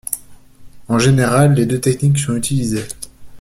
[0.87, 2.87] En général les deux techniques sont utilisées.